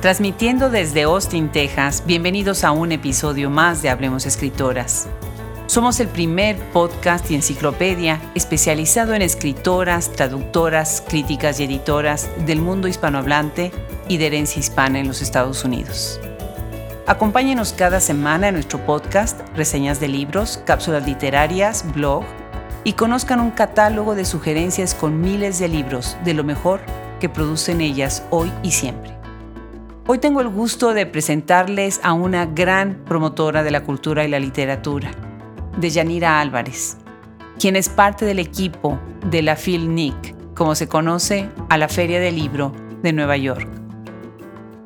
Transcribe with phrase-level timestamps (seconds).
[0.00, 5.08] Transmitiendo desde Austin, Texas, bienvenidos a un episodio más de Hablemos Escritoras.
[5.66, 12.86] Somos el primer podcast y enciclopedia especializado en escritoras, traductoras, críticas y editoras del mundo
[12.86, 13.72] hispanohablante
[14.06, 16.20] y de herencia hispana en los Estados Unidos.
[17.08, 22.22] Acompáñenos cada semana en nuestro podcast, reseñas de libros, cápsulas literarias, blog
[22.84, 26.80] y conozcan un catálogo de sugerencias con miles de libros de lo mejor
[27.18, 29.17] que producen ellas hoy y siempre.
[30.10, 34.40] Hoy tengo el gusto de presentarles a una gran promotora de la cultura y la
[34.40, 35.10] literatura,
[35.76, 36.96] de Yanira Álvarez,
[37.58, 42.36] quien es parte del equipo de la FilNIC, como se conoce a la Feria del
[42.36, 42.72] Libro
[43.02, 43.68] de Nueva York.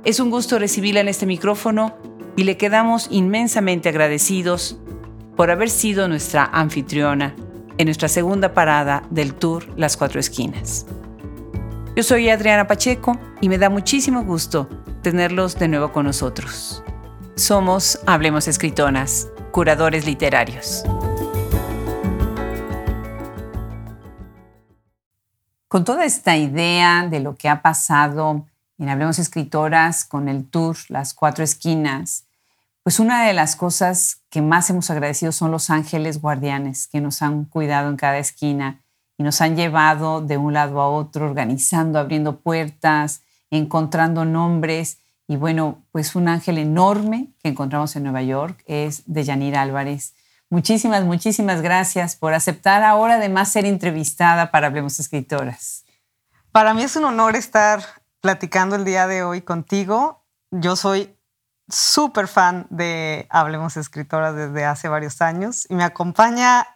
[0.02, 1.94] Es un gusto recibirla en este micrófono
[2.34, 4.76] y le quedamos inmensamente agradecidos
[5.36, 7.36] por haber sido nuestra anfitriona
[7.78, 10.84] en nuestra segunda parada del tour Las Cuatro Esquinas.
[11.94, 14.66] Yo soy Adriana Pacheco y me da muchísimo gusto
[15.02, 16.82] tenerlos de nuevo con nosotros.
[17.36, 20.84] Somos Hablemos Escritonas, curadores literarios.
[25.68, 28.46] Con toda esta idea de lo que ha pasado
[28.78, 32.24] en Hablemos Escritoras con el tour Las Cuatro Esquinas,
[32.82, 37.20] pues una de las cosas que más hemos agradecido son los ángeles guardianes que nos
[37.20, 38.82] han cuidado en cada esquina
[39.16, 44.98] y nos han llevado de un lado a otro, organizando, abriendo puertas, encontrando nombres.
[45.28, 50.14] Y bueno, pues un ángel enorme que encontramos en Nueva York es de Yanira Álvarez.
[50.50, 55.84] Muchísimas, muchísimas gracias por aceptar ahora además ser entrevistada para Hablemos Escritoras.
[56.50, 57.82] Para mí es un honor estar
[58.20, 60.26] platicando el día de hoy contigo.
[60.50, 61.16] Yo soy
[61.68, 66.66] súper fan de Hablemos Escritoras desde hace varios años y me acompaña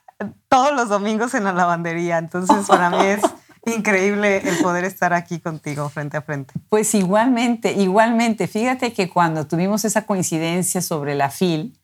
[0.49, 2.19] todos los domingos en la lavandería.
[2.19, 3.21] Entonces, para mí es
[3.67, 6.55] increíble el poder estar aquí contigo frente a frente.
[6.69, 8.47] Pues igualmente, igualmente.
[8.47, 11.79] Fíjate que cuando tuvimos esa coincidencia sobre la FIL,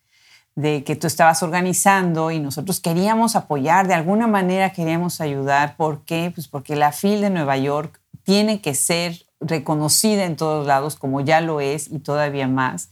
[0.54, 5.76] de que tú estabas organizando y nosotros queríamos apoyar, de alguna manera queríamos ayudar.
[5.76, 6.31] ¿Por qué?
[6.34, 11.21] Pues porque la FIL de Nueva York tiene que ser reconocida en todos lados, como
[11.21, 12.91] ya lo es y todavía más.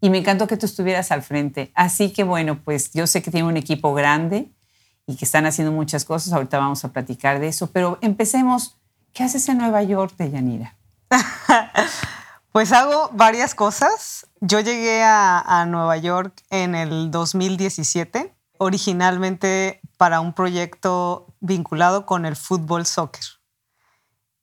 [0.00, 1.72] Y me encantó que tú estuvieras al frente.
[1.74, 4.48] Así que bueno, pues yo sé que tiene un equipo grande
[5.10, 6.32] y que están haciendo muchas cosas.
[6.32, 8.76] Ahorita vamos a platicar de eso, pero empecemos.
[9.12, 10.76] ¿Qué haces en Nueva York, Deyanira?
[12.52, 14.28] pues hago varias cosas.
[14.40, 22.24] Yo llegué a, a, Nueva York en el 2017, originalmente para un proyecto vinculado con
[22.24, 23.24] el fútbol soccer.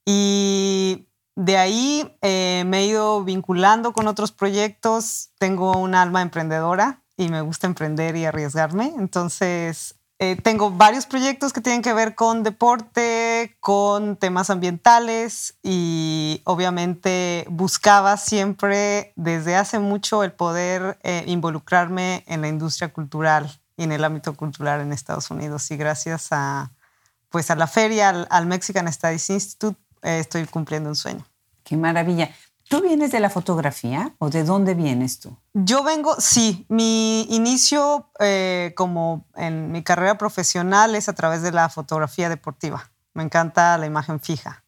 [0.05, 5.29] Y de ahí eh, me he ido vinculando con otros proyectos.
[5.37, 8.93] Tengo un alma emprendedora y me gusta emprender y arriesgarme.
[8.97, 16.41] Entonces, eh, tengo varios proyectos que tienen que ver con deporte, con temas ambientales y
[16.43, 23.83] obviamente buscaba siempre desde hace mucho el poder eh, involucrarme en la industria cultural y
[23.83, 25.69] en el ámbito cultural en Estados Unidos.
[25.69, 26.71] Y gracias a,
[27.29, 31.23] pues a la feria, al, Mexican Studies Institute, eh, estoy cumpliendo un sueño.
[31.63, 32.31] Qué maravilla.
[32.69, 35.37] ¿Tú vienes de la fotografía o de dónde vienes tú?
[35.53, 41.51] Yo vengo, sí, mi inicio eh, como en mi carrera profesional es a través de
[41.51, 42.91] la fotografía deportiva.
[43.13, 44.63] Me encanta la imagen fija.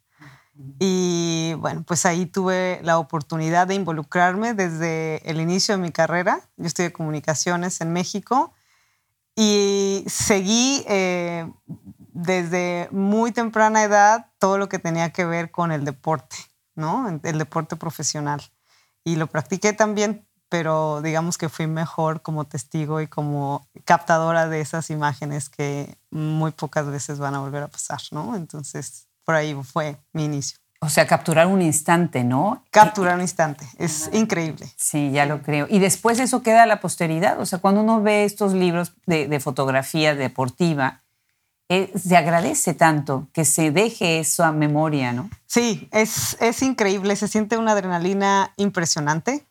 [0.80, 6.42] Y bueno, pues ahí tuve la oportunidad de involucrarme desde el inicio de mi carrera.
[6.58, 8.54] Yo estudié comunicaciones en México
[9.36, 11.50] y seguí eh,
[12.12, 16.49] desde muy temprana edad todo lo que tenía que ver con el deporte.
[17.24, 18.42] El deporte profesional.
[19.04, 24.62] Y lo practiqué también, pero digamos que fui mejor como testigo y como captadora de
[24.62, 28.36] esas imágenes que muy pocas veces van a volver a pasar, ¿no?
[28.36, 30.58] Entonces, por ahí fue mi inicio.
[30.82, 32.64] O sea, capturar un instante, ¿no?
[32.72, 34.66] Capturar un instante, es increíble.
[34.78, 35.68] Sí, ya lo creo.
[35.70, 37.40] Y después eso queda a la posteridad.
[37.42, 40.99] O sea, cuando uno ve estos libros de, de fotografía deportiva,
[41.70, 45.30] eh, se agradece tanto que se deje eso a memoria, ¿no?
[45.46, 49.48] Sí, es, es increíble, se siente una adrenalina impresionante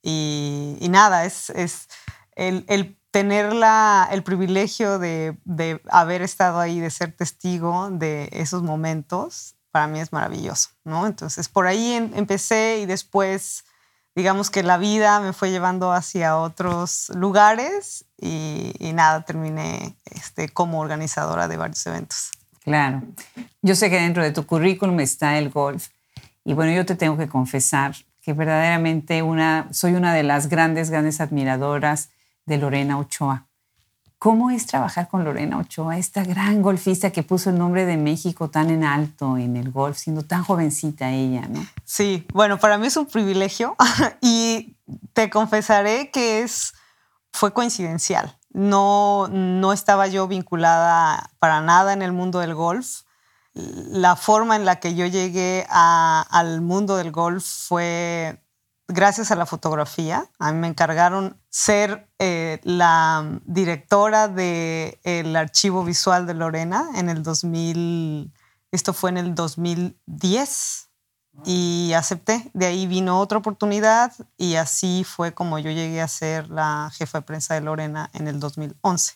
[0.00, 1.88] y, nada, es, es
[2.36, 8.28] el, el tener la, el privilegio de, de, haber estado ahí, de ser testigo de
[8.30, 11.06] esos momentos, para mí es maravilloso, ¿no?
[11.06, 13.64] Entonces, por ahí empecé y después
[14.16, 20.80] digamos que la vida me fue llevando hacia otros lugares y, nada, terminé este, como
[20.80, 22.30] organizadora de varios eventos.
[22.64, 23.02] Claro.
[23.60, 25.88] Yo sé que dentro de tu currículum está el golf.
[26.44, 30.90] Y bueno, yo te tengo que confesar que verdaderamente una, soy una de las grandes,
[30.90, 32.08] grandes admiradoras
[32.46, 33.45] de Lorena Ochoa.
[34.26, 38.50] ¿Cómo es trabajar con Lorena Ochoa, esta gran golfista que puso el nombre de México
[38.50, 41.64] tan en alto en el golf, siendo tan jovencita ella, ¿no?
[41.84, 43.76] Sí, bueno, para mí es un privilegio
[44.20, 44.74] y
[45.12, 46.74] te confesaré que es,
[47.32, 48.36] fue coincidencial.
[48.50, 53.02] No, no estaba yo vinculada para nada en el mundo del golf.
[53.54, 58.42] La forma en la que yo llegué al mundo del golf fue
[58.88, 60.30] gracias a la fotografía.
[60.38, 67.22] A mí me encargaron ser eh, la directora del archivo visual de Lorena en el
[67.22, 68.32] 2000,
[68.70, 70.90] esto fue en el 2010
[71.44, 72.50] y acepté.
[72.54, 77.18] De ahí vino otra oportunidad y así fue como yo llegué a ser la jefa
[77.18, 79.14] de prensa de Lorena en el 2011.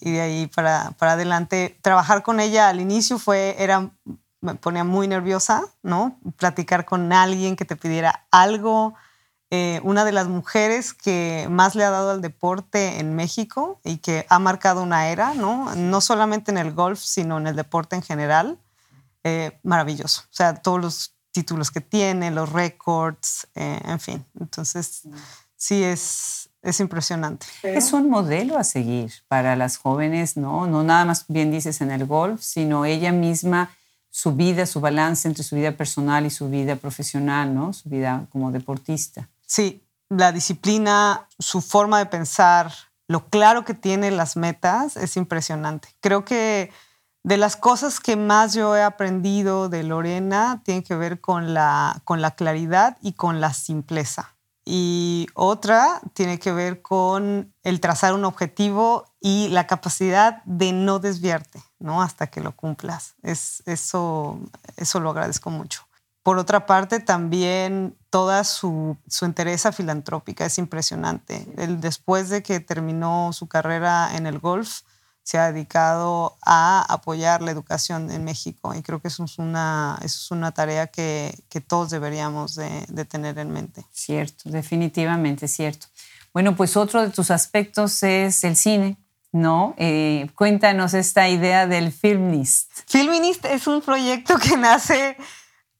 [0.00, 3.90] Y de ahí para, para adelante, trabajar con ella al inicio fue, era
[4.44, 6.18] me ponía muy nerviosa, ¿no?
[6.36, 8.94] Platicar con alguien que te pidiera algo.
[9.50, 13.98] Eh, una de las mujeres que más le ha dado al deporte en México y
[13.98, 15.74] que ha marcado una era, ¿no?
[15.74, 18.58] No solamente en el golf, sino en el deporte en general.
[19.22, 20.22] Eh, maravilloso.
[20.24, 24.26] O sea, todos los títulos que tiene, los récords, eh, en fin.
[24.38, 25.08] Entonces,
[25.56, 27.46] sí es, es impresionante.
[27.62, 30.66] Es un modelo a seguir para las jóvenes, ¿no?
[30.66, 33.70] No nada más bien dices en el golf, sino ella misma
[34.14, 37.72] su vida, su balance entre su vida personal y su vida profesional, ¿no?
[37.72, 39.28] Su vida como deportista.
[39.44, 42.72] Sí, la disciplina, su forma de pensar,
[43.08, 45.88] lo claro que tiene las metas es impresionante.
[46.00, 46.70] Creo que
[47.24, 52.00] de las cosas que más yo he aprendido de Lorena tiene que ver con la,
[52.04, 54.33] con la claridad y con la simpleza
[54.64, 60.98] y otra tiene que ver con el trazar un objetivo y la capacidad de no
[60.98, 62.02] desviarte, ¿no?
[62.02, 63.14] Hasta que lo cumplas.
[63.22, 64.38] Es, eso,
[64.76, 65.86] eso lo agradezco mucho.
[66.22, 71.46] Por otra parte, también toda su, su interés filantrópica es impresionante.
[71.58, 74.80] El, después de que terminó su carrera en el golf,
[75.24, 79.98] se ha dedicado a apoyar la educación en México y creo que eso es una,
[80.02, 83.84] es una tarea que, que todos deberíamos de, de, tener en mente.
[83.90, 85.86] Cierto, definitivamente cierto.
[86.34, 88.98] Bueno, pues otro de tus aspectos es el cine,
[89.32, 89.74] ¿no?
[89.78, 92.70] Eh, cuéntanos esta idea del Filmnist.
[92.86, 95.16] Filmnist es un proyecto que nace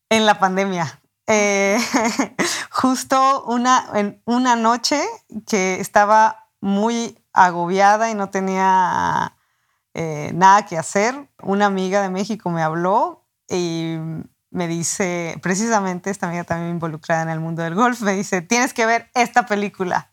[0.08, 1.00] en la pandemia.
[1.26, 1.78] Eh,
[2.70, 5.02] justo una, en una noche
[5.46, 9.33] que estaba muy agobiada y no tenía
[9.94, 13.96] eh, nada que hacer, una amiga de México me habló y
[14.50, 18.74] me dice, precisamente esta amiga también involucrada en el mundo del golf, me dice, tienes
[18.74, 20.10] que ver esta película.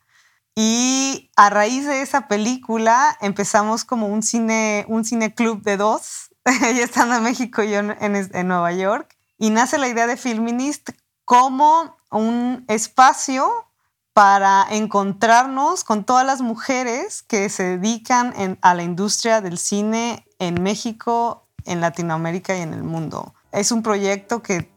[0.55, 6.29] Y a raíz de esa película empezamos como un cine, un cine club de dos,
[6.45, 10.17] ella estando en México y yo en, en Nueva York, y nace la idea de
[10.17, 10.91] Filminist
[11.25, 13.70] como un espacio
[14.13, 20.61] para encontrarnos con todas las mujeres que se dedican a la industria del cine en
[20.61, 23.33] México, en Latinoamérica y en el mundo.
[23.51, 24.69] Es un proyecto que,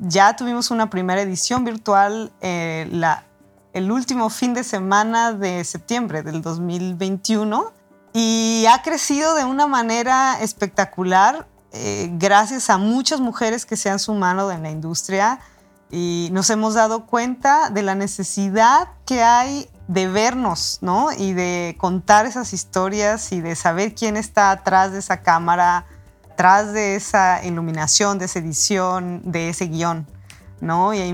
[0.00, 2.90] ya tuvimos una primera edición virtual eh,
[3.72, 7.72] el último fin de semana de septiembre del 2021
[8.12, 14.00] y ha crecido de una manera espectacular eh, gracias a muchas mujeres que se han
[14.00, 15.38] sumado en la industria
[15.92, 21.12] y nos hemos dado cuenta de la necesidad que hay de vernos, ¿no?
[21.12, 25.84] Y de contar esas historias y de saber quién está atrás de esa cámara,
[26.32, 30.06] atrás de esa iluminación, de esa edición, de ese guion,
[30.62, 30.94] ¿no?
[30.94, 31.12] Y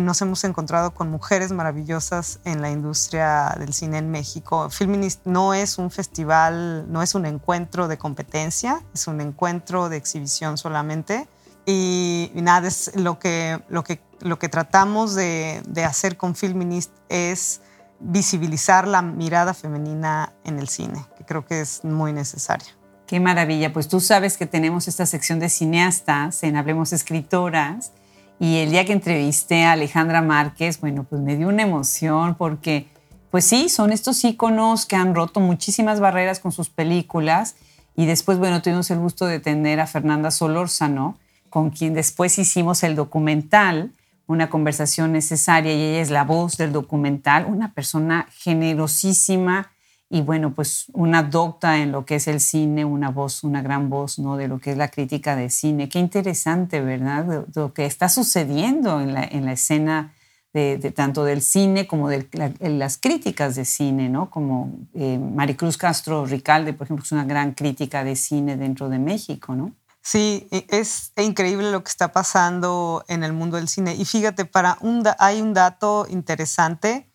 [0.00, 4.70] nos hemos encontrado con mujeres maravillosas en la industria del cine en México.
[4.70, 9.96] Filminist no es un festival, no es un encuentro de competencia, es un encuentro de
[9.96, 11.26] exhibición solamente.
[11.70, 17.62] Y, nada, es lo que, lo que lo que tratamos de, hacer con Filminist es
[18.00, 22.68] visibilizar la mirada femenina en el cine, que creo que es muy necesaria.
[23.06, 27.92] Qué maravilla, pues tú sabes que tenemos esta sección de cineastas en Hablemos Escritoras
[28.38, 32.88] y el día que entrevisté a Alejandra Márquez, bueno, pues me dio una emoción porque,
[33.30, 37.56] pues sí, son estos íconos que han roto muchísimas barreras con sus películas
[37.96, 41.18] y después, bueno, tuvimos el gusto de tener a Fernanda Solórzano,
[41.50, 43.92] con quien después hicimos el documental
[44.30, 49.72] una conversación necesaria y ella es la voz del documental, una persona generosísima
[50.08, 53.90] y bueno, pues una docta en lo que es el cine, una voz, una gran
[53.90, 54.36] voz, ¿no?
[54.36, 55.88] De lo que es la crítica de cine.
[55.88, 57.44] Qué interesante, ¿verdad?
[57.52, 60.14] lo que está sucediendo en la, en la escena
[60.52, 62.28] de, tanto del cine como de
[62.60, 64.30] las críticas de cine, ¿no?
[64.30, 69.00] Como eh, Maricruz Castro Ricalde, por ejemplo, es una gran crítica de cine dentro de
[69.00, 69.72] México, ¿no?
[70.10, 73.94] Sí, es increíble lo que está pasando en el mundo del cine.
[73.94, 77.08] Y fíjate, para un hay un dato interesante.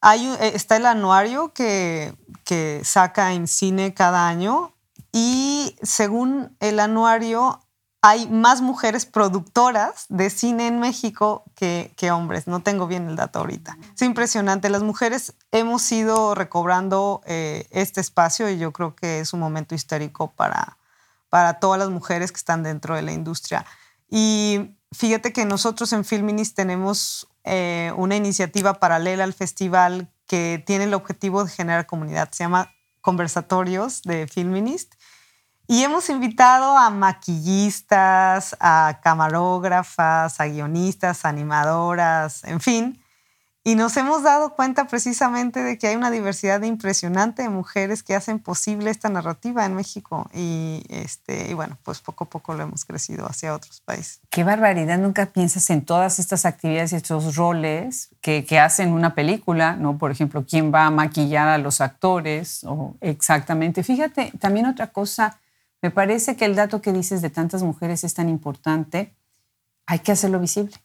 [0.00, 4.76] Hay, eh, está el anuario que, que saca en cine cada año
[5.10, 7.66] y según el anuario
[8.00, 12.46] hay más mujeres productoras de cine en México que, hombres.
[12.46, 13.76] No tengo bien el dato ahorita.
[13.92, 14.68] Es impresionante.
[14.68, 19.74] Las mujeres hemos ido recobrando eh, este espacio y yo creo que es un momento
[19.74, 20.76] histórico para,
[21.36, 23.66] para todas las mujeres que están dentro de la industria.
[24.08, 30.84] Y fíjate que nosotros en Filminis tenemos eh, una iniciativa paralela al festival que tiene
[30.84, 32.30] el objetivo de generar comunidad.
[32.32, 34.94] Se llama Conversatorios de Filminist
[35.68, 43.04] y hemos invitado a maquillistas, a camarógrafas, a guionistas, animadoras, en fin.
[43.66, 48.14] Y nos hemos dado cuenta precisamente de que hay una diversidad impresionante de mujeres que
[48.14, 50.30] hacen posible esta narrativa en México.
[50.32, 54.20] Y, este, y bueno, pues poco a poco lo hemos crecido hacia otros países.
[54.30, 59.16] Qué barbaridad, nunca piensas en todas estas actividades y estos roles que, que hacen una
[59.16, 59.98] película, ¿no?
[59.98, 63.82] Por ejemplo, quién va a maquillar a los actores o exactamente.
[63.82, 65.40] Fíjate, también otra cosa
[65.82, 69.12] me parece que el dato que dices de tantas mujeres es tan importante.
[69.86, 70.76] Hay que hacerlo visible.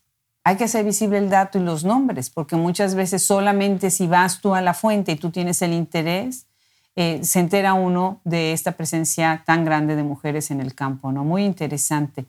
[0.44, 4.42] Hay que hacer visible el dato y los nombres, porque muchas veces solamente si vas
[4.42, 6.48] tú a la fuente y tú tienes el interés,
[6.96, 11.24] eh, se entera uno de esta presencia tan grande de mujeres en el campo, ¿no?
[11.24, 12.26] Muy interesante.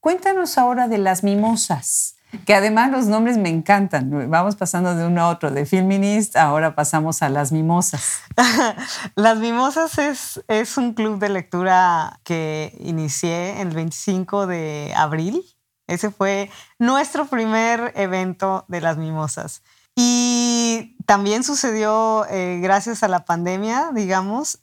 [0.00, 2.14] Cuéntanos ahora de las mimosas
[2.46, 4.30] que además los nombres me encantan.
[4.30, 8.22] Vamos pasando de uno a otro, de Filminist, ahora pasamos a Las Mimosas.
[9.14, 15.42] Las Mimosas es, es un club de lectura que inicié el 25 de abril.
[15.86, 19.62] Ese fue nuestro primer evento de Las Mimosas.
[19.96, 24.60] Y también sucedió eh, gracias a la pandemia, digamos.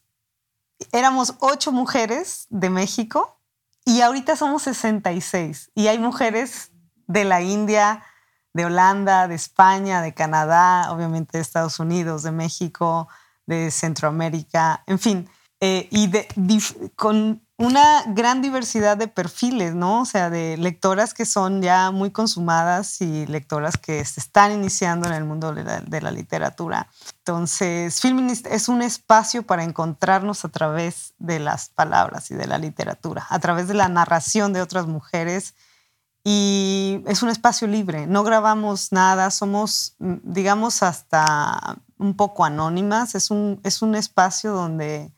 [0.91, 3.39] Éramos ocho mujeres de México
[3.85, 6.71] y ahorita somos 66 y hay mujeres
[7.07, 8.03] de la India,
[8.53, 13.07] de Holanda, de España, de Canadá, obviamente de Estados Unidos, de México,
[13.45, 16.27] de Centroamérica, en fin, eh, y de,
[16.95, 20.01] con una gran diversidad de perfiles, ¿no?
[20.01, 25.07] O sea, de lectoras que son ya muy consumadas y lectoras que se están iniciando
[25.07, 26.87] en el mundo de la, de la literatura.
[27.19, 32.57] Entonces, Filminist es un espacio para encontrarnos a través de las palabras y de la
[32.57, 35.53] literatura, a través de la narración de otras mujeres
[36.23, 43.15] y es un espacio libre, no grabamos nada, somos, mm, digamos, hasta un poco anónimas,
[43.15, 45.11] es un, es un espacio donde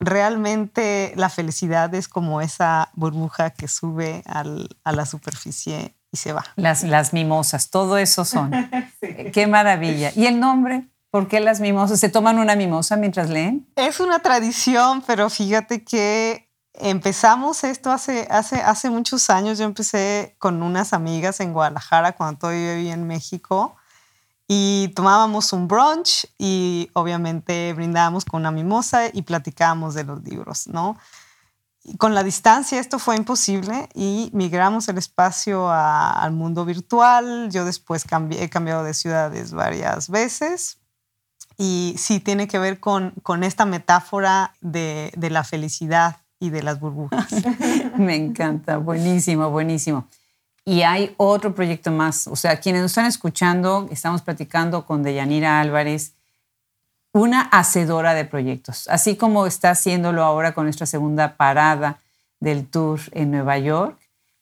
[0.00, 6.44] realmente la felicidad es como esa burbuja que sube a la superficie y se va.
[6.56, 8.50] Las, las mimosas, todo eso son.
[9.32, 10.10] Qué maravilla.
[10.16, 10.88] ¿Y el nombre?
[11.10, 11.98] ¿Por qué las mimosas?
[11.98, 13.66] ¿Se toman una mimosa mientras leen?
[13.74, 19.58] Es una tradición, pero fíjate que empezamos esto hace, hace, hace muchos años.
[19.58, 23.76] Yo empecé con unas amigas en Guadalajara cuando todavía vivía en México
[24.52, 30.66] y tomábamos un brunch y obviamente brindábamos con una mimosa y platicábamos de los libros,
[30.66, 30.98] ¿no?
[31.98, 37.48] con la distancia esto fue imposible y migramos el espacio al mundo virtual.
[37.50, 40.78] Yo después cambié, he cambiado de ciudades varias veces
[41.56, 46.64] y sí tiene que ver con, con esta metáfora de, de la felicidad y de
[46.64, 47.32] las burbujas.
[47.96, 50.08] Me encanta, buenísimo, buenísimo.
[50.70, 55.60] Y hay otro proyecto más, o sea, quienes nos están escuchando, estamos platicando con Deyanira
[55.60, 56.12] Álvarez,
[57.12, 61.98] una hacedora de proyectos, así como está haciéndolo ahora con nuestra segunda parada
[62.38, 63.98] del tour en Nueva York.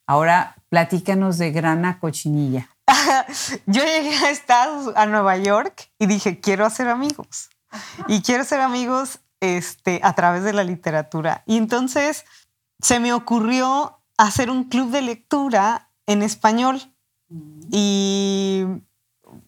[0.07, 2.69] Ahora platícanos de Grana Cochinilla.
[3.65, 7.49] Yo llegué a Estados, a Nueva York y dije, quiero hacer amigos.
[8.07, 11.43] Y quiero ser amigos este, a través de la literatura.
[11.47, 12.27] Y entonces
[12.83, 16.81] se me ocurrió hacer un club de lectura en español.
[17.71, 18.65] Y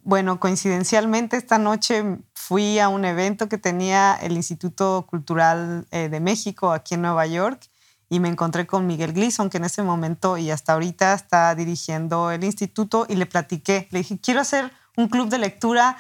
[0.02, 6.20] bueno, coincidencialmente esta noche fui a un evento que tenía el Instituto Cultural eh, de
[6.20, 7.66] México aquí en Nueva York
[8.10, 12.30] y me encontré con Miguel Gleason, que en ese momento y hasta ahorita está dirigiendo
[12.30, 15.96] el instituto y le platiqué, le dije, quiero hacer un club de lectura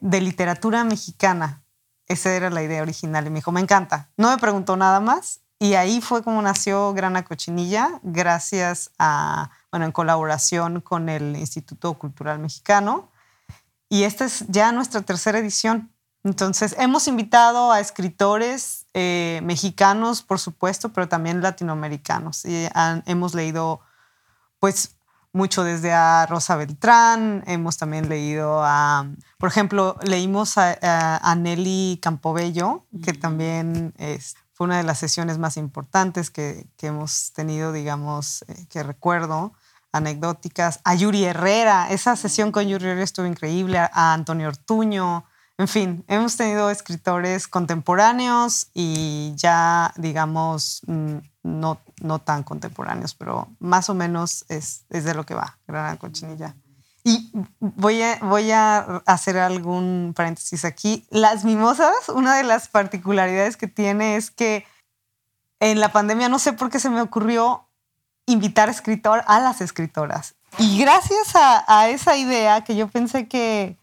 [0.00, 1.64] de literatura mexicana.
[2.06, 4.10] Esa era la idea original y me dijo, me encanta.
[4.16, 9.86] No me preguntó nada más y ahí fue como nació Grana Cochinilla, gracias a, bueno,
[9.86, 13.10] en colaboración con el Instituto Cultural Mexicano.
[13.88, 15.90] Y esta es ya nuestra tercera edición.
[16.24, 22.44] Entonces, hemos invitado a escritores eh, mexicanos, por supuesto, pero también latinoamericanos.
[22.44, 22.68] Y
[23.06, 23.80] hemos leído,
[24.58, 24.96] pues,
[25.32, 29.06] mucho desde a Rosa Beltrán, hemos también leído a,
[29.38, 35.58] por ejemplo, leímos a, Nelly Campobello, que también es, fue una de las sesiones más
[35.58, 39.52] importantes que, hemos tenido, digamos, eh, que recuerdo,
[39.92, 45.26] anecdóticas, a Yuri Herrera, esa sesión con Yuri Herrera estuvo increíble, a Antonio Ortuño,
[45.58, 53.90] en fin, hemos tenido escritores contemporáneos y ya, digamos, no, no tan contemporáneos, pero más
[53.90, 56.56] o menos es, es de lo que va, Gran Cochinilla.
[57.08, 61.06] Y voy a, voy a hacer algún paréntesis aquí.
[61.10, 64.66] Las mimosas, una de las particularidades que tiene es que
[65.60, 67.68] en la pandemia no sé por qué se me ocurrió
[68.26, 70.34] invitar escritor a las escritoras.
[70.58, 73.78] Y gracias a, esa idea que yo pensé que,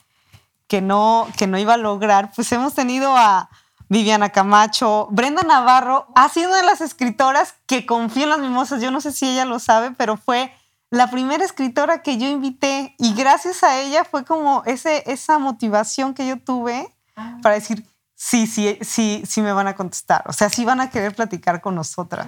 [0.68, 3.50] que, no, que no iba a lograr, pues hemos tenido a
[3.88, 8.82] Viviana Camacho, Brenda Navarro, ha sido una de las escritoras que confío en las mimosas.
[8.82, 10.54] Yo no sé si ella lo sabe, pero fue
[10.94, 16.14] la primera escritora que yo invité y gracias a ella fue como ese, esa motivación
[16.14, 17.40] que yo tuve ah.
[17.42, 17.84] para decir,
[18.14, 20.24] sí, sí, sí, sí me van a contestar.
[20.28, 22.28] O sea, sí van a querer platicar con nosotras.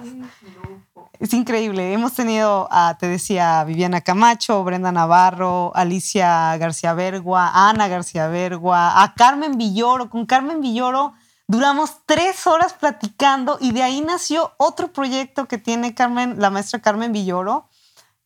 [1.20, 1.92] Es increíble.
[1.92, 9.00] Hemos tenido, a, te decía, Viviana Camacho, Brenda Navarro, Alicia García Vergua, Ana García Vergua,
[9.00, 10.10] a Carmen Villoro.
[10.10, 11.14] Con Carmen Villoro
[11.46, 16.80] duramos tres horas platicando y de ahí nació otro proyecto que tiene Carmen, la maestra
[16.80, 17.68] Carmen Villoro,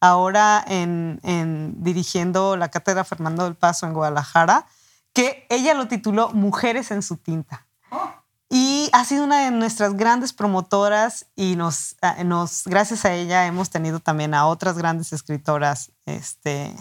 [0.00, 4.66] ahora en, en dirigiendo la cátedra Fernando del Paso en Guadalajara
[5.12, 7.66] que ella lo tituló Mujeres en su tinta.
[7.90, 8.10] Oh.
[8.48, 13.46] Y ha sido una de nuestras grandes promotoras y nos, eh, nos, gracias a ella
[13.46, 16.74] hemos tenido también a otras grandes escritoras, este,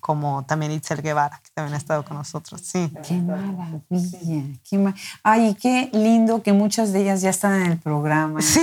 [0.00, 2.60] como también Itzel Guevara, que también ha estado con nosotros.
[2.62, 2.92] Sí.
[3.06, 4.58] Qué maravilla.
[4.68, 8.40] Qué Ay, qué lindo que muchas de ellas ya están en el programa.
[8.40, 8.60] Sí.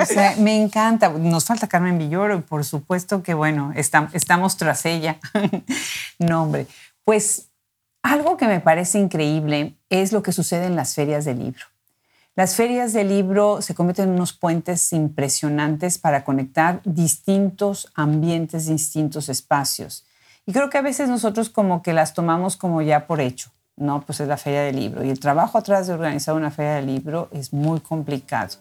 [0.00, 1.08] O sea, me encanta.
[1.10, 5.18] Nos falta Carmen Villoro y por supuesto que, bueno, estamos tras ella.
[6.18, 6.66] no, hombre.
[7.04, 7.48] Pues
[8.02, 11.64] algo que me parece increíble es lo que sucede en las ferias de libro.
[12.36, 19.28] Las ferias de libro se convierten en unos puentes impresionantes para conectar distintos ambientes, distintos
[19.28, 20.04] espacios.
[20.48, 24.00] Y creo que a veces nosotros como que las tomamos como ya por hecho, ¿no?
[24.00, 25.04] Pues es la feria del libro.
[25.04, 28.56] Y el trabajo atrás de organizar una feria de libro es muy complicado.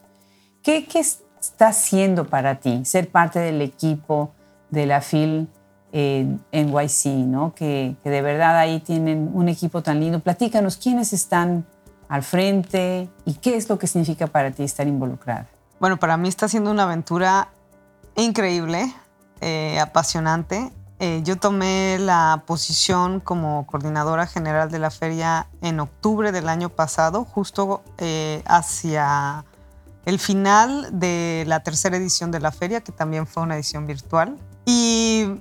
[0.62, 4.34] ¿Qué, qué está haciendo para ti ser parte del equipo
[4.70, 5.48] de la FIL
[5.94, 7.56] en NYC, ¿no?
[7.56, 10.20] Que, de verdad ahí tienen un equipo tan lindo.
[10.20, 11.66] Platícanos quiénes están
[12.10, 15.48] al frente y qué es lo que significa para ti estar involucrada.
[15.80, 17.48] Bueno, para mí está siendo una aventura
[18.18, 18.94] increíble,
[19.40, 20.74] eh, apasionante.
[21.00, 26.70] Eh, yo tomé la posición como coordinadora general de la feria en octubre del año
[26.70, 29.46] pasado, justo eh, hacia
[30.06, 34.38] el final de la tercera edición de la feria, que también fue una edición virtual.
[34.66, 35.40] Y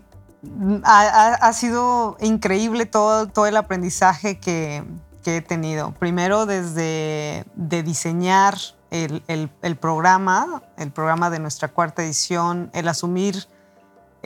[0.84, 4.84] ha, sido increíble todo, todo el aprendizaje que,
[5.24, 5.92] he tenido.
[5.92, 8.56] Primero desde de diseñar
[8.92, 13.48] el, el, programa, el programa de nuestra cuarta edición, el asumir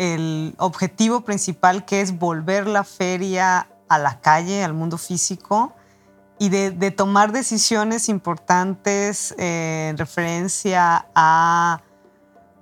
[0.01, 5.75] el objetivo principal que es volver la feria a la calle, al mundo físico,
[6.39, 11.83] y de, tomar decisiones importantes en referencia a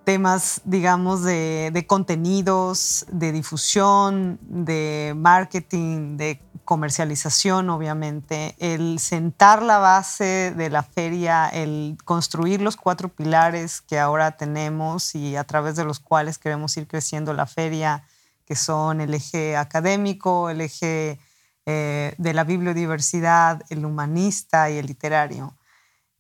[0.09, 10.55] temas, digamos, de, contenidos, de difusión, de marketing, de comercialización, obviamente, el sentar la base
[10.57, 15.85] de la feria, el construir los cuatro pilares que ahora tenemos y a través de
[15.85, 18.03] los cuales queremos ir creciendo la feria,
[18.47, 21.21] que son el eje académico, el eje
[21.67, 25.55] eh, de la bibliodiversidad, el humanista y el literario.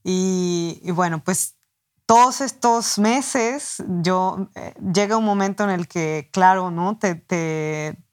[0.05, 1.55] Y, y bueno, pues
[2.09, 6.97] todos estos meses, yo eh, llega un momento en el que, claro, ¿no?
[6.97, 7.23] Te,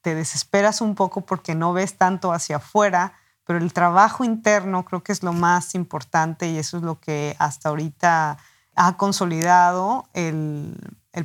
[0.04, 3.14] desesperas un poco porque no ves tanto hacia afuera,
[3.46, 7.38] pero el trabajo interno creo que es lo más importante y eso es lo que
[7.40, 8.38] hasta ahorita
[8.76, 10.78] ha consolidado el,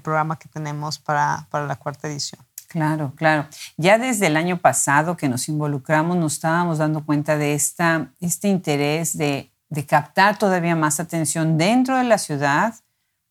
[0.04, 2.40] programa que tenemos para, para la cuarta edición.
[2.68, 3.48] Claro, claro.
[3.78, 8.46] Ya desde el año pasado que nos involucramos, nos estábamos dando cuenta de esta, este
[8.46, 12.74] interés de de captar todavía más atención dentro de la ciudad,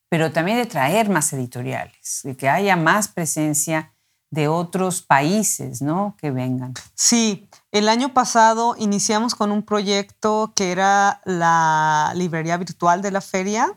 [0.10, 3.94] pero también de traer más editoriales, de que haya más presencia
[4.32, 6.16] de otros países, ¿no?
[6.18, 6.74] Que vengan.
[6.96, 13.22] Sí, el año pasado iniciamos con un proyecto que era la librería virtual de la
[13.22, 13.74] feria,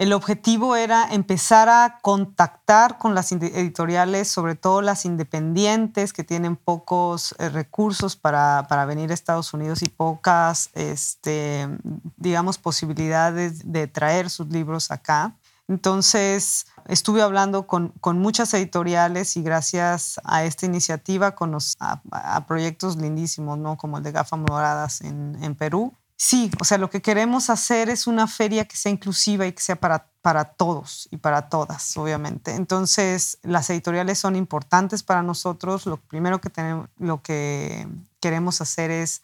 [0.00, 6.56] el objetivo era empezar a contactar con las editoriales, sobre todo las independientes que tienen
[6.56, 11.68] pocos eh, recursos para, venir a Estados Unidos y pocas, este,
[12.16, 15.36] digamos, posibilidades de traer sus libros acá.
[15.68, 23.58] Entonces, estuve hablando con, muchas editoriales y gracias a esta iniciativa, con a, proyectos lindísimos,
[23.58, 23.76] ¿no?
[23.76, 28.06] como el de Gafas Moradas en Perú, Sí, o sea, lo que queremos hacer es
[28.06, 32.54] una feria que sea inclusiva y que sea para, para todos y para todas, obviamente.
[32.56, 35.86] Entonces, las editoriales son importantes para nosotros.
[35.86, 37.88] Lo primero que, tenemos, lo que
[38.20, 39.22] queremos hacer es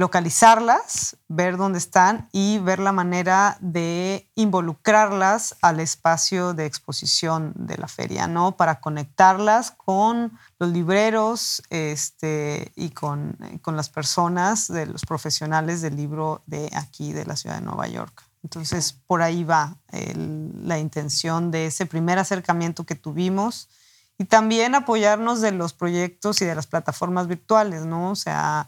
[0.00, 7.76] localizarlas, ver dónde están y ver la manera de involucrarlas al espacio de exposición de
[7.76, 8.56] la feria, ¿no?
[8.56, 15.96] Para conectarlas con los libreros este, y con, con las personas, de los profesionales del
[15.96, 18.24] libro de aquí, de la ciudad de Nueva York.
[18.42, 23.68] Entonces, por ahí va la intención de ese primer acercamiento que tuvimos
[24.16, 28.12] y también apoyarnos de los proyectos y de las plataformas virtuales, ¿no?
[28.12, 28.66] O sea,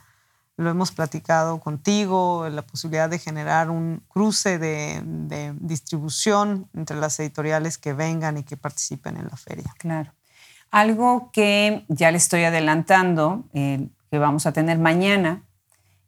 [0.63, 5.03] lo hemos platicado contigo, la posibilidad de generar un cruce de,
[5.61, 9.75] distribución entre las editoriales que vengan y que participen en la feria.
[9.79, 10.13] Claro.
[10.71, 15.43] Algo que ya le estoy adelantando, eh, que vamos a tener mañana,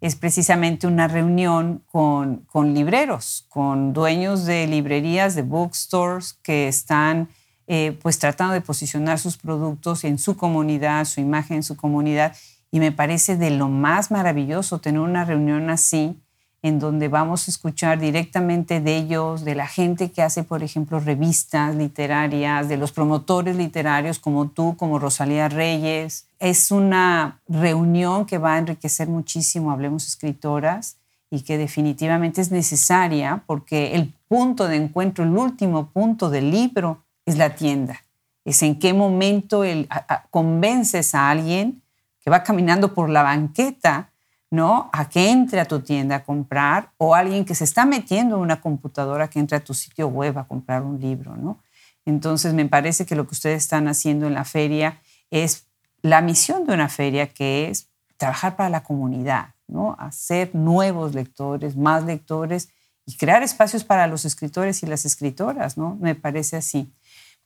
[0.01, 7.29] es precisamente una reunión con, con libreros, con dueños de librerías, de bookstores que están
[7.67, 12.37] eh, pues tratando de posicionar sus productos en su comunidad, su imagen en su comunidad
[12.75, 16.21] y me parece de lo más maravilloso tener una reunión así,
[16.61, 20.99] en donde vamos a escuchar directamente de ellos, de la gente que hace, por ejemplo,
[20.99, 26.27] revistas literarias, de los promotores literarios como tú, como Rosalía Reyes.
[26.41, 30.97] Es una reunión que va a enriquecer muchísimo, hablemos escritoras,
[31.31, 37.05] y que definitivamente es necesaria porque el punto de encuentro, el último punto del libro
[37.25, 38.01] es la tienda.
[38.45, 39.89] Es en qué momento el,
[40.33, 41.84] convences a alguien
[42.25, 44.11] que va caminando por la banqueta,
[44.51, 44.89] ¿no?
[44.93, 48.43] A que entre a tu tienda a comprar o alguien que se está metiendo en
[48.43, 51.61] una computadora que entre a tu sitio web a comprar un libro, ¿no?
[52.07, 55.67] Entonces me parece que lo que ustedes están haciendo en la feria es
[56.01, 59.95] la misión de una feria que es trabajar para la comunidad, ¿no?
[59.99, 62.71] Hacer nuevos lectores, más lectores
[63.05, 65.97] y crear espacios para los escritores y las escritoras, ¿no?
[66.01, 66.91] Me parece así.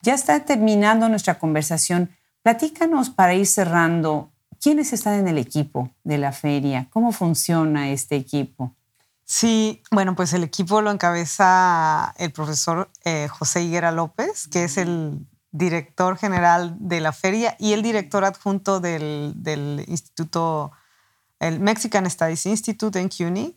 [0.03, 2.11] Ya está terminando nuestra conversación.
[2.43, 6.89] Platícanos para ir cerrando ¿Quiénes están en el equipo de la feria?
[6.91, 8.75] ¿Cómo funciona este equipo?
[9.25, 14.79] Sí, bueno, pues el equipo lo encabeza el profesor eh, José Higuera López, que es
[14.79, 20.73] el director general de la feria y el director adjunto del, del instituto,
[21.41, 23.55] el Mexican Studies Institute en CUNY,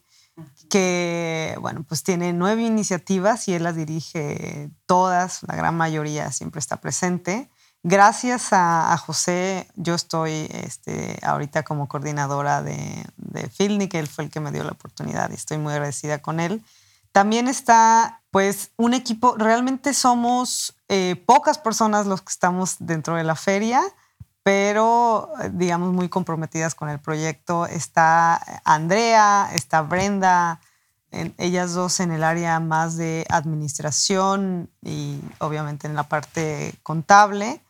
[0.69, 6.59] que, bueno, pues tiene nueve iniciativas y él las dirige todas, la gran mayoría siempre
[6.59, 7.49] está presente.
[7.83, 14.29] Gracias a, José, yo estoy este, ahorita como coordinadora de, de que él fue el
[14.29, 16.63] que me dio la oportunidad y estoy muy agradecida con él.
[17.11, 23.23] También está, pues, un equipo, realmente somos eh, pocas personas los que estamos dentro de
[23.23, 23.81] la feria,
[24.43, 27.65] pero, digamos, muy comprometidas con el proyecto.
[27.65, 30.59] Está Andrea, está Brenda,
[31.37, 37.61] ellas dos en el área más de administración y obviamente en la parte contable.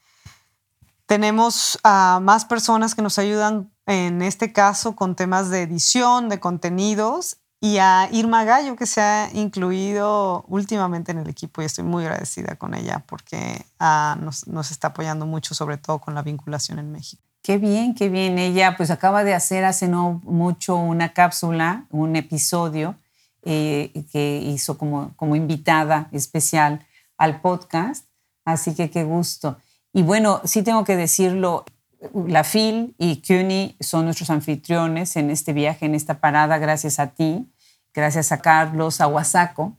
[1.11, 6.39] Tenemos a más personas que nos ayudan, en este caso, con temas de edición, de
[6.39, 11.83] contenidos, y a Irma Gallo, que se ha incluido últimamente en el equipo y estoy
[11.83, 16.21] muy agradecida con ella porque ah, nos, nos, está apoyando mucho, sobre todo con la
[16.21, 17.21] vinculación en México.
[17.43, 18.39] Qué bien, qué bien.
[18.39, 22.95] Ella pues acaba de hacer hace no mucho una cápsula, un episodio
[23.41, 28.05] eh, que hizo como, como invitada especial al podcast.
[28.45, 29.57] Así que qué gusto.
[29.93, 31.65] Y bueno, sí tengo que decirlo,
[32.13, 37.07] la FIL y CUNY son nuestros anfitriones en este viaje, en esta parada, gracias a
[37.07, 37.51] ti,
[37.93, 39.77] gracias a Carlos, a Huasaco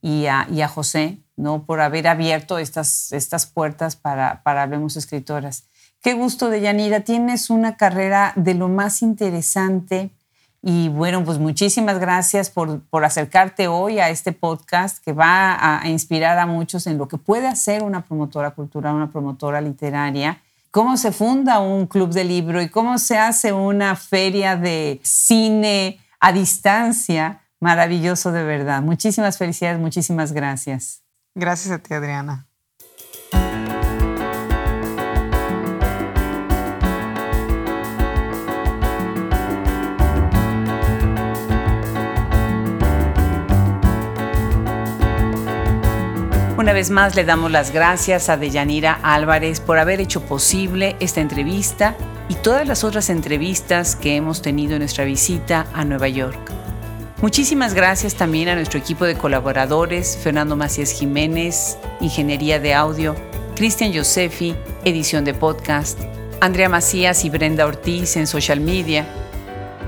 [0.00, 1.64] y a, José, ¿no?
[1.64, 5.64] por haber abierto estas, estas puertas para, para Hablemos Escritoras.
[6.00, 10.10] Qué gusto, Deyanira, tienes una carrera de lo más interesante
[10.64, 15.88] y bueno, pues muchísimas gracias por, por, acercarte hoy a este podcast que va a,
[15.88, 20.96] inspirar a muchos en lo que puede hacer una promotora cultural, una promotora literaria, cómo
[20.96, 26.32] se funda un club de libro y cómo se hace una feria de cine a
[26.32, 27.40] distancia.
[27.58, 28.82] Maravilloso de verdad.
[28.82, 31.02] Muchísimas felicidades, muchísimas gracias.
[31.34, 32.46] Gracias a ti, Adriana.
[46.62, 51.20] Una vez más le damos las gracias a Deyanira Álvarez por haber hecho posible esta
[51.20, 51.96] entrevista
[52.28, 56.38] y todas las otras entrevistas que hemos tenido en nuestra visita a Nueva York.
[57.20, 63.16] Muchísimas gracias también a nuestro equipo de colaboradores, Fernando Macías Jiménez, Ingeniería de Audio,
[63.56, 65.98] Cristian Josefi, Edición de Podcast,
[66.40, 69.04] Andrea Macías y Brenda Ortiz en Social Media,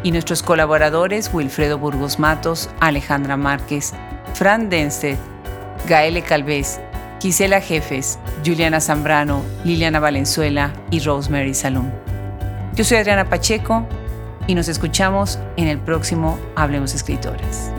[0.02, 3.92] y nuestros colaboradores Wilfredo Burgos Matos, Alejandra Márquez,
[4.34, 5.33] Fran Denstedt,
[5.88, 6.80] Gaele Calvez,
[7.20, 11.90] Gisela Jefes, Juliana Zambrano, Liliana Valenzuela y Rosemary Salum.
[12.74, 13.86] Yo soy Adriana Pacheco
[14.46, 17.70] y nos escuchamos en el próximo Hablemos Escritoras.